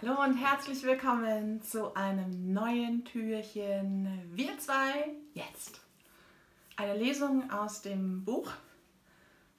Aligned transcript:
Hallo 0.00 0.22
und 0.22 0.36
herzlich 0.36 0.84
willkommen 0.84 1.60
zu 1.60 1.92
einem 1.96 2.52
neuen 2.52 3.04
Türchen 3.04 4.30
Wir 4.32 4.56
zwei 4.60 5.10
jetzt. 5.34 5.80
Eine 6.76 6.96
Lesung 6.96 7.50
aus 7.50 7.82
dem 7.82 8.24
Buch. 8.24 8.48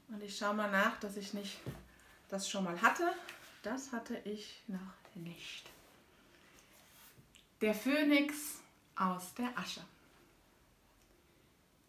Und 0.08 0.24
ich 0.24 0.38
schaue 0.38 0.54
mal 0.54 0.72
nach, 0.72 0.98
dass 1.02 1.18
ich 1.18 1.34
nicht 1.34 1.60
das 2.30 2.50
schon 2.50 2.64
mal 2.64 2.82
hatte. 2.82 3.04
Das 3.64 3.92
hatte 3.92 4.16
ich 4.24 4.64
noch 4.68 4.80
nicht. 5.14 5.70
Der 7.60 7.74
Phönix 7.74 8.62
aus 8.96 9.34
der 9.34 9.50
Asche. 9.58 9.82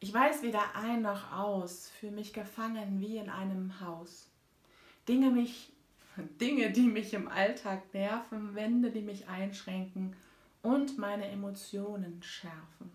Ich 0.01 0.13
weiß 0.13 0.43
weder 0.43 0.75
ein 0.75 1.03
noch 1.03 1.31
aus, 1.31 1.89
fühle 2.01 2.13
mich 2.13 2.33
gefangen 2.33 3.01
wie 3.01 3.19
in 3.19 3.31
einem 3.31 3.79
Haus. 3.81 4.27
Dinge 5.07 5.31
mich 5.31 5.73
Dinge, 6.21 6.71
die 6.71 6.87
mich 6.87 7.15
im 7.15 7.29
Alltag 7.29 7.93
nerven, 7.93 8.55
Wände, 8.55 8.91
die 8.91 9.03
mich 9.03 9.29
einschränken 9.29 10.17
und 10.63 10.99
meine 10.99 11.29
Emotionen 11.29 12.23
schärfen. 12.23 12.91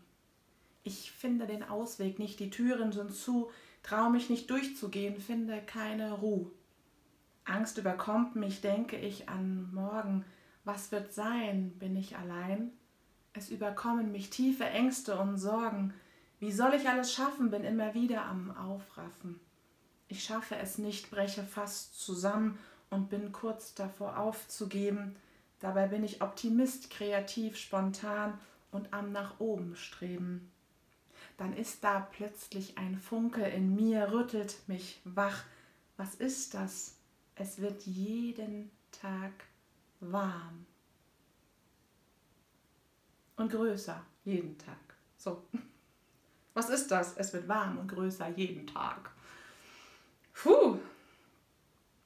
Ich 0.83 1.11
finde 1.11 1.47
den 1.47 1.63
Ausweg 1.63 2.19
nicht, 2.19 2.39
die 2.39 2.49
Türen 2.49 2.91
sind 2.91 3.13
zu, 3.13 3.49
traue 3.81 4.11
mich 4.11 4.29
nicht 4.29 4.49
durchzugehen, 4.49 5.19
finde 5.19 5.61
keine 5.61 6.13
Ruhe. 6.13 6.51
Angst 7.43 7.77
überkommt 7.77 8.35
mich, 8.35 8.61
denke 8.61 8.97
ich 8.97 9.29
an 9.29 9.73
morgen. 9.73 10.25
Was 10.63 10.91
wird 10.91 11.13
sein? 11.13 11.77
Bin 11.77 11.95
ich 11.95 12.17
allein? 12.17 12.71
Es 13.33 13.49
überkommen 13.49 14.11
mich 14.11 14.29
tiefe 14.29 14.65
Ängste 14.65 15.17
und 15.19 15.37
Sorgen. 15.37 15.93
Wie 16.39 16.51
soll 16.51 16.73
ich 16.73 16.89
alles 16.89 17.13
schaffen? 17.13 17.51
Bin 17.51 17.63
immer 17.63 17.93
wieder 17.93 18.25
am 18.25 18.55
Aufraffen. 18.55 19.39
Ich 20.07 20.23
schaffe 20.23 20.55
es 20.55 20.77
nicht, 20.77 21.09
breche 21.11 21.43
fast 21.43 21.99
zusammen 21.99 22.57
und 22.95 23.09
bin 23.09 23.31
kurz 23.31 23.75
davor 23.75 24.17
aufzugeben. 24.17 25.15
Dabei 25.59 25.87
bin 25.87 26.03
ich 26.03 26.21
Optimist, 26.21 26.89
kreativ, 26.89 27.57
spontan 27.57 28.39
und 28.71 28.93
am 28.93 29.11
nach 29.11 29.39
oben 29.39 29.75
streben. 29.75 30.51
Dann 31.37 31.53
ist 31.55 31.83
da 31.83 31.99
plötzlich 31.99 32.77
ein 32.77 32.97
Funke 32.97 33.43
in 33.43 33.75
mir, 33.75 34.13
rüttelt 34.13 34.55
mich 34.67 35.01
wach. 35.03 35.43
Was 35.97 36.15
ist 36.15 36.53
das? 36.53 36.95
Es 37.35 37.59
wird 37.59 37.83
jeden 37.83 38.71
Tag 38.91 39.31
warm. 39.99 40.65
Und 43.35 43.51
größer 43.51 44.01
jeden 44.23 44.57
Tag. 44.57 44.77
So. 45.17 45.43
Was 46.53 46.69
ist 46.69 46.89
das? 46.89 47.17
Es 47.17 47.33
wird 47.33 47.49
warm 47.49 47.77
und 47.77 47.89
größer 47.89 48.29
jeden 48.29 48.65
Tag. 48.65 49.11
Puh, 50.33 50.79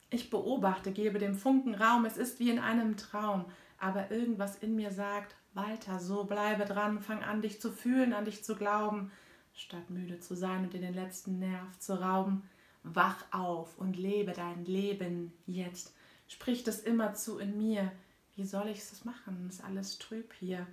ich 0.09 0.29
beobachte, 0.29 0.91
gebe 0.91 1.19
dem 1.19 1.35
Funken 1.35 1.75
Raum, 1.75 2.05
es 2.05 2.17
ist 2.17 2.39
wie 2.39 2.49
in 2.49 2.59
einem 2.59 2.97
Traum, 2.97 3.45
aber 3.77 4.11
irgendwas 4.11 4.57
in 4.57 4.75
mir 4.75 4.91
sagt, 4.91 5.35
Walter, 5.53 5.99
so 5.99 6.23
bleibe 6.23 6.65
dran, 6.65 6.99
fang 6.99 7.23
an, 7.23 7.41
dich 7.41 7.61
zu 7.61 7.71
fühlen, 7.71 8.13
an 8.13 8.25
dich 8.25 8.43
zu 8.43 8.55
glauben, 8.55 9.11
statt 9.53 9.89
müde 9.89 10.19
zu 10.19 10.35
sein 10.35 10.63
und 10.63 10.73
dir 10.73 10.81
den 10.81 10.93
letzten 10.93 11.39
Nerv 11.39 11.80
zu 11.80 12.02
rauben. 12.02 12.43
Wach 12.83 13.25
auf 13.31 13.77
und 13.77 13.97
lebe 13.97 14.31
dein 14.31 14.65
Leben 14.65 15.33
jetzt. 15.45 15.93
Spricht 16.27 16.67
es 16.67 16.80
immerzu 16.80 17.39
in 17.39 17.57
mir. 17.57 17.91
Wie 18.35 18.45
soll 18.45 18.69
ich 18.69 18.80
es 18.80 19.03
machen? 19.03 19.47
Ist 19.49 19.63
alles 19.63 19.99
trüb 19.99 20.33
hier. 20.33 20.65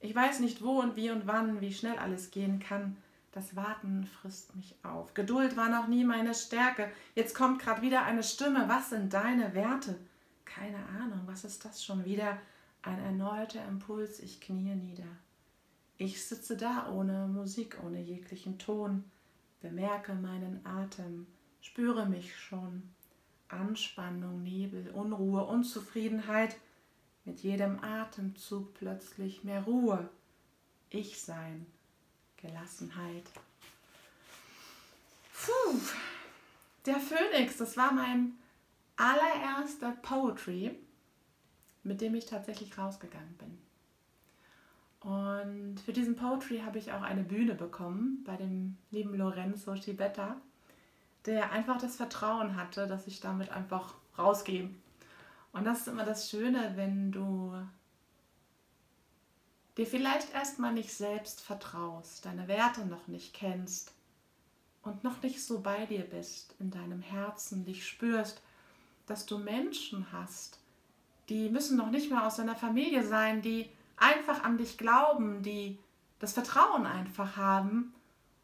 Ich 0.00 0.14
weiß 0.14 0.40
nicht 0.40 0.62
wo 0.62 0.80
und 0.80 0.94
wie 0.94 1.10
und 1.10 1.26
wann, 1.26 1.60
wie 1.60 1.72
schnell 1.72 1.98
alles 1.98 2.30
gehen 2.30 2.60
kann. 2.60 2.96
Das 3.38 3.54
Warten 3.54 4.04
frisst 4.04 4.56
mich 4.56 4.74
auf. 4.82 5.14
Geduld 5.14 5.56
war 5.56 5.68
noch 5.68 5.86
nie 5.86 6.02
meine 6.02 6.34
Stärke. 6.34 6.90
Jetzt 7.14 7.36
kommt 7.36 7.60
gerade 7.60 7.82
wieder 7.82 8.02
eine 8.02 8.24
Stimme. 8.24 8.64
Was 8.68 8.90
sind 8.90 9.14
deine 9.14 9.54
Werte? 9.54 9.96
Keine 10.44 10.84
Ahnung, 11.00 11.20
was 11.24 11.44
ist 11.44 11.64
das 11.64 11.84
schon 11.84 12.04
wieder? 12.04 12.36
Ein 12.82 12.98
erneuter 12.98 13.64
Impuls, 13.68 14.18
ich 14.18 14.40
knie 14.40 14.74
nieder. 14.74 15.06
Ich 15.98 16.26
sitze 16.26 16.56
da 16.56 16.90
ohne 16.90 17.28
Musik, 17.28 17.78
ohne 17.86 18.00
jeglichen 18.00 18.58
Ton, 18.58 19.04
bemerke 19.60 20.14
meinen 20.14 20.66
Atem, 20.66 21.28
spüre 21.60 22.06
mich 22.06 22.36
schon. 22.36 22.82
Anspannung, 23.46 24.42
Nebel, 24.42 24.90
Unruhe, 24.90 25.44
Unzufriedenheit, 25.44 26.56
mit 27.24 27.38
jedem 27.44 27.78
Atemzug 27.84 28.74
plötzlich 28.74 29.44
mehr 29.44 29.62
Ruhe. 29.62 30.08
Ich 30.90 31.20
sein, 31.20 31.66
Gelassenheit. 32.40 33.24
Puh. 35.32 35.78
Der 36.86 37.00
Phönix, 37.00 37.58
das 37.58 37.76
war 37.76 37.92
mein 37.92 38.32
allererster 38.96 39.92
Poetry, 40.02 40.76
mit 41.82 42.00
dem 42.00 42.14
ich 42.14 42.26
tatsächlich 42.26 42.76
rausgegangen 42.78 43.36
bin. 43.38 43.58
Und 45.00 45.80
für 45.80 45.92
diesen 45.92 46.16
Poetry 46.16 46.60
habe 46.64 46.78
ich 46.78 46.92
auch 46.92 47.02
eine 47.02 47.22
Bühne 47.22 47.54
bekommen 47.54 48.24
bei 48.24 48.36
dem 48.36 48.76
lieben 48.90 49.16
Lorenzo 49.16 49.76
Schibetta, 49.76 50.36
der 51.26 51.52
einfach 51.52 51.80
das 51.80 51.96
Vertrauen 51.96 52.56
hatte, 52.56 52.86
dass 52.86 53.06
ich 53.06 53.20
damit 53.20 53.50
einfach 53.50 53.94
rausgehe. 54.18 54.70
Und 55.52 55.64
das 55.64 55.80
ist 55.80 55.88
immer 55.88 56.04
das 56.04 56.28
Schöne, 56.30 56.72
wenn 56.74 57.12
du 57.12 57.54
dir 59.78 59.86
vielleicht 59.86 60.34
erstmal 60.34 60.72
nicht 60.74 60.92
selbst 60.92 61.40
vertraust, 61.40 62.24
deine 62.24 62.48
Werte 62.48 62.84
noch 62.84 63.06
nicht 63.06 63.32
kennst 63.32 63.94
und 64.82 65.04
noch 65.04 65.22
nicht 65.22 65.42
so 65.42 65.60
bei 65.60 65.86
dir 65.86 66.02
bist 66.02 66.54
in 66.58 66.70
deinem 66.70 67.00
Herzen, 67.00 67.64
dich 67.64 67.86
spürst, 67.86 68.42
dass 69.06 69.24
du 69.24 69.38
Menschen 69.38 70.12
hast, 70.12 70.58
die 71.28 71.48
müssen 71.48 71.76
noch 71.76 71.90
nicht 71.90 72.10
mal 72.10 72.26
aus 72.26 72.36
deiner 72.36 72.56
Familie 72.56 73.06
sein, 73.06 73.40
die 73.40 73.70
einfach 73.96 74.44
an 74.44 74.58
dich 74.58 74.78
glauben, 74.78 75.42
die 75.42 75.78
das 76.18 76.32
Vertrauen 76.32 76.86
einfach 76.86 77.36
haben, 77.36 77.94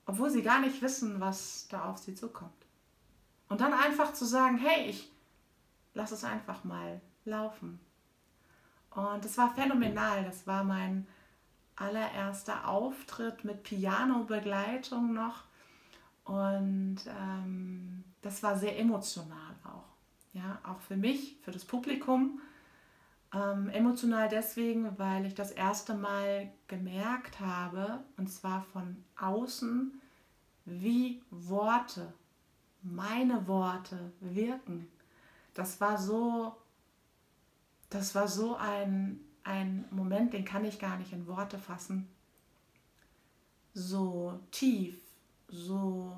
obwohl 0.06 0.30
sie 0.30 0.42
gar 0.42 0.60
nicht 0.60 0.82
wissen, 0.82 1.20
was 1.20 1.66
da 1.68 1.86
auf 1.86 1.98
sie 1.98 2.14
zukommt. 2.14 2.52
Und 3.48 3.60
dann 3.60 3.72
einfach 3.72 4.12
zu 4.12 4.24
sagen, 4.24 4.58
hey, 4.58 4.88
ich 4.88 5.10
lass 5.94 6.12
es 6.12 6.24
einfach 6.24 6.64
mal 6.64 7.00
laufen. 7.24 7.80
Und 8.90 9.24
das 9.24 9.36
war 9.38 9.54
phänomenal. 9.54 10.24
Das 10.24 10.46
war 10.46 10.62
mein 10.62 11.06
allererster 11.76 12.68
Auftritt 12.68 13.44
mit 13.44 13.62
Piano-Begleitung 13.62 15.12
noch. 15.12 15.44
Und 16.24 16.98
ähm, 17.06 18.04
das 18.22 18.42
war 18.42 18.56
sehr 18.56 18.78
emotional 18.78 19.54
auch. 19.64 19.84
Ja, 20.32 20.58
auch 20.64 20.80
für 20.80 20.96
mich, 20.96 21.36
für 21.42 21.50
das 21.50 21.64
Publikum. 21.64 22.40
Ähm, 23.32 23.68
emotional 23.70 24.28
deswegen, 24.28 24.98
weil 24.98 25.26
ich 25.26 25.34
das 25.34 25.50
erste 25.50 25.94
Mal 25.94 26.50
gemerkt 26.68 27.40
habe, 27.40 28.04
und 28.16 28.30
zwar 28.30 28.62
von 28.62 29.04
außen, 29.20 30.00
wie 30.64 31.22
Worte, 31.30 32.12
meine 32.82 33.46
Worte 33.46 34.12
wirken. 34.20 34.88
Das 35.52 35.80
war 35.80 35.98
so, 35.98 36.56
das 37.90 38.14
war 38.14 38.28
so 38.28 38.56
ein, 38.56 39.20
ein 39.44 39.84
Moment, 39.90 40.32
den 40.32 40.44
kann 40.44 40.64
ich 40.64 40.78
gar 40.78 40.96
nicht 40.96 41.12
in 41.12 41.26
Worte 41.26 41.58
fassen, 41.58 42.08
so 43.74 44.40
tief, 44.50 44.98
so 45.48 46.16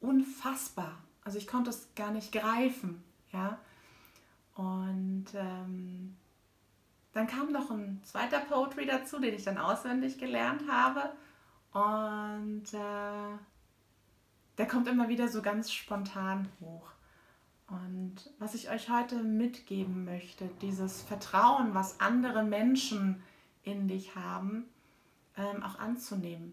unfassbar. 0.00 0.98
Also 1.24 1.38
ich 1.38 1.46
konnte 1.46 1.70
es 1.70 1.94
gar 1.94 2.10
nicht 2.10 2.32
greifen, 2.32 3.02
ja. 3.32 3.58
Und 4.54 5.26
ähm, 5.34 6.16
dann 7.12 7.26
kam 7.26 7.50
noch 7.50 7.70
ein 7.70 8.00
zweiter 8.04 8.40
Poetry 8.40 8.86
dazu, 8.86 9.18
den 9.18 9.34
ich 9.34 9.44
dann 9.44 9.58
auswendig 9.58 10.18
gelernt 10.18 10.62
habe. 10.68 11.12
Und 11.72 12.72
äh, 12.74 13.38
der 14.58 14.68
kommt 14.68 14.86
immer 14.86 15.08
wieder 15.08 15.28
so 15.28 15.42
ganz 15.42 15.72
spontan 15.72 16.48
hoch. 16.60 16.90
Und 17.68 18.30
was 18.38 18.54
ich 18.54 18.70
euch 18.70 18.90
heute 18.90 19.16
mitgeben 19.16 20.04
möchte, 20.04 20.48
dieses 20.60 21.02
Vertrauen, 21.02 21.74
was 21.74 21.98
andere 22.00 22.44
Menschen 22.44 23.22
in 23.62 23.88
dich 23.88 24.14
haben, 24.16 24.64
ähm, 25.36 25.62
auch 25.62 25.78
anzunehmen 25.78 26.52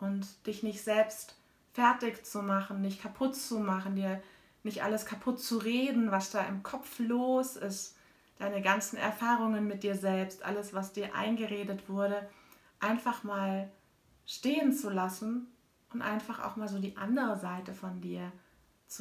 und 0.00 0.26
dich 0.46 0.62
nicht 0.62 0.82
selbst 0.82 1.36
fertig 1.74 2.24
zu 2.24 2.42
machen, 2.42 2.80
nicht 2.80 3.02
kaputt 3.02 3.36
zu 3.36 3.60
machen, 3.60 3.94
dir 3.94 4.22
nicht 4.62 4.82
alles 4.82 5.04
kaputt 5.04 5.38
zu 5.38 5.58
reden, 5.58 6.10
was 6.10 6.30
da 6.30 6.42
im 6.44 6.62
Kopf 6.62 6.98
los 6.98 7.56
ist, 7.56 7.96
deine 8.38 8.62
ganzen 8.62 8.96
Erfahrungen 8.96 9.66
mit 9.66 9.82
dir 9.82 9.96
selbst, 9.96 10.44
alles, 10.44 10.72
was 10.72 10.92
dir 10.92 11.14
eingeredet 11.14 11.88
wurde, 11.88 12.28
einfach 12.80 13.22
mal 13.22 13.70
stehen 14.24 14.72
zu 14.72 14.88
lassen 14.88 15.46
und 15.92 16.00
einfach 16.02 16.44
auch 16.44 16.56
mal 16.56 16.68
so 16.68 16.78
die 16.78 16.96
andere 16.96 17.38
Seite 17.38 17.74
von 17.74 18.00
dir 18.00 18.32
zu 18.32 18.47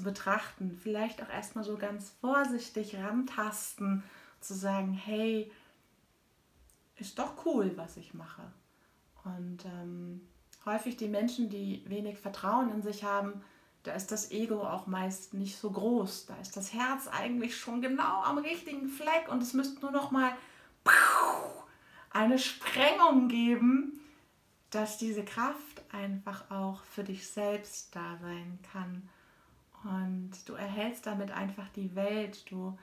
betrachten. 0.03 0.77
Vielleicht 0.81 1.21
auch 1.23 1.29
erstmal 1.29 1.63
so 1.63 1.77
ganz 1.77 2.11
vorsichtig 2.21 2.95
rantasten, 2.95 4.03
zu 4.39 4.53
sagen, 4.53 4.93
hey, 4.93 5.51
ist 6.97 7.17
doch 7.17 7.45
cool, 7.45 7.71
was 7.75 7.97
ich 7.97 8.13
mache. 8.13 8.43
Und 9.23 9.65
ähm, 9.65 10.21
häufig 10.65 10.97
die 10.97 11.07
Menschen, 11.07 11.49
die 11.49 11.83
wenig 11.87 12.17
Vertrauen 12.17 12.71
in 12.71 12.81
sich 12.81 13.03
haben, 13.03 13.41
da 13.83 13.93
ist 13.93 14.11
das 14.11 14.31
Ego 14.31 14.61
auch 14.63 14.87
meist 14.87 15.33
nicht 15.33 15.57
so 15.57 15.71
groß. 15.71 16.25
Da 16.25 16.35
ist 16.37 16.57
das 16.57 16.73
Herz 16.73 17.07
eigentlich 17.07 17.57
schon 17.57 17.81
genau 17.81 18.21
am 18.23 18.37
richtigen 18.37 18.89
Fleck 18.89 19.29
und 19.29 19.41
es 19.41 19.53
müsste 19.53 19.79
nur 19.81 19.91
noch 19.91 20.11
mal 20.11 20.33
eine 22.09 22.39
Sprengung 22.39 23.27
geben, 23.27 23.99
dass 24.69 24.97
diese 24.97 25.23
Kraft 25.23 25.83
einfach 25.91 26.51
auch 26.51 26.83
für 26.83 27.03
dich 27.03 27.27
selbst 27.27 27.95
da 27.95 28.17
sein 28.21 28.59
kann. 28.73 29.09
Du 30.47 30.53
erhältst 30.53 31.05
damit 31.05 31.31
einfach 31.31 31.67
die 31.75 31.93
Welt, 31.93 32.49
du 32.49 32.77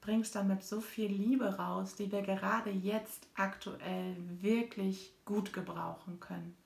bringst 0.00 0.34
damit 0.34 0.64
so 0.64 0.80
viel 0.80 1.10
Liebe 1.10 1.56
raus, 1.56 1.94
die 1.94 2.10
wir 2.10 2.22
gerade 2.22 2.70
jetzt 2.70 3.28
aktuell 3.36 4.16
wirklich 4.40 5.14
gut 5.24 5.52
gebrauchen 5.52 6.18
können. 6.18 6.56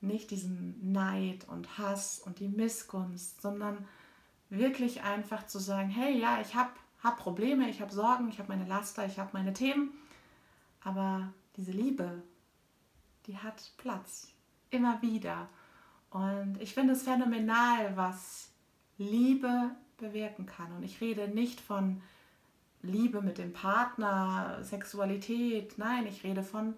Nicht 0.00 0.30
diesen 0.30 0.92
Neid 0.92 1.46
und 1.48 1.76
Hass 1.76 2.20
und 2.20 2.40
die 2.40 2.48
Missgunst, 2.48 3.42
sondern 3.42 3.86
wirklich 4.48 5.02
einfach 5.02 5.46
zu 5.46 5.58
sagen, 5.58 5.90
hey, 5.90 6.18
ja, 6.18 6.40
ich 6.40 6.54
habe 6.54 6.70
hab 7.02 7.18
Probleme, 7.18 7.68
ich 7.68 7.82
habe 7.82 7.92
Sorgen, 7.92 8.28
ich 8.30 8.38
habe 8.38 8.48
meine 8.48 8.66
Laster, 8.66 9.04
ich 9.04 9.18
habe 9.18 9.30
meine 9.34 9.52
Themen, 9.52 9.90
aber 10.80 11.32
diese 11.56 11.72
Liebe, 11.72 12.22
die 13.26 13.36
hat 13.36 13.72
Platz, 13.76 14.28
immer 14.70 15.02
wieder. 15.02 15.48
Und 16.10 16.56
ich 16.60 16.72
finde 16.72 16.94
es 16.94 17.02
phänomenal, 17.02 17.94
was 17.96 18.50
Liebe 18.98 19.70
bewirken 19.98 20.46
kann. 20.46 20.72
Und 20.72 20.82
ich 20.82 21.00
rede 21.00 21.28
nicht 21.28 21.60
von 21.60 22.02
Liebe 22.82 23.22
mit 23.22 23.38
dem 23.38 23.52
Partner, 23.52 24.58
Sexualität, 24.62 25.78
nein, 25.78 26.06
ich 26.06 26.24
rede 26.24 26.42
von 26.42 26.74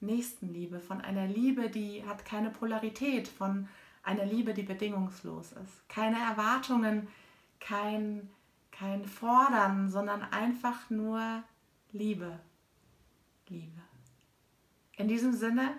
Nächstenliebe, 0.00 0.80
von 0.80 1.00
einer 1.00 1.26
Liebe, 1.26 1.70
die 1.70 2.04
hat 2.04 2.24
keine 2.24 2.50
Polarität, 2.50 3.28
von 3.28 3.68
einer 4.02 4.24
Liebe, 4.24 4.54
die 4.54 4.62
bedingungslos 4.62 5.52
ist. 5.52 5.88
Keine 5.88 6.18
Erwartungen, 6.18 7.08
kein, 7.60 8.28
kein 8.70 9.06
Fordern, 9.06 9.90
sondern 9.90 10.22
einfach 10.22 10.90
nur 10.90 11.42
Liebe. 11.92 12.38
Liebe. 13.48 13.80
In 14.96 15.08
diesem 15.08 15.32
Sinne, 15.32 15.72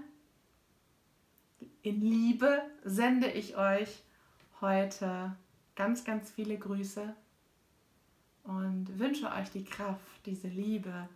in 1.81 2.01
Liebe 2.01 2.61
sende 2.83 3.27
ich 3.27 3.55
euch 3.57 4.03
heute 4.61 5.35
ganz, 5.77 6.03
ganz 6.03 6.31
viele 6.31 6.57
Grüße 6.57 7.13
und 8.43 8.99
wünsche 8.99 9.31
euch 9.31 9.49
die 9.51 9.63
Kraft, 9.63 10.25
diese 10.25 10.47
Liebe 10.47 11.07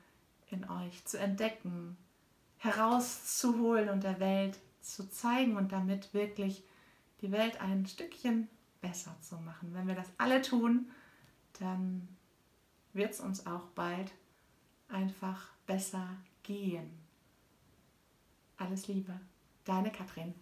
in 0.51 0.69
euch 0.69 1.03
zu 1.05 1.17
entdecken, 1.17 1.97
herauszuholen 2.59 3.89
und 3.89 4.03
der 4.03 4.19
Welt 4.19 4.59
zu 4.81 5.09
zeigen 5.09 5.57
und 5.57 5.71
damit 5.71 6.13
wirklich 6.13 6.63
die 7.21 7.31
Welt 7.31 7.59
ein 7.59 7.85
Stückchen 7.87 8.47
besser 8.81 9.15
zu 9.19 9.35
machen. 9.37 9.73
Wenn 9.73 9.87
wir 9.87 9.95
das 9.95 10.09
alle 10.17 10.41
tun, 10.41 10.91
dann 11.59 12.07
wird 12.93 13.13
es 13.13 13.19
uns 13.19 13.47
auch 13.47 13.65
bald 13.75 14.11
einfach 14.89 15.49
besser 15.65 16.07
gehen. 16.43 16.91
Alles 18.57 18.87
Liebe, 18.87 19.19
deine 19.65 19.91
Katrin. 19.91 20.35